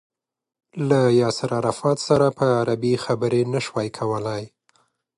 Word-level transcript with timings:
له 0.89 0.99
ياسر 1.21 1.49
عرفات 1.59 1.97
سره 2.07 2.27
په 2.37 2.45
عربي 2.59 2.93
خبرې 3.05 3.41
نه 3.53 3.59
شوای 3.65 3.87
کولای. 3.97 4.43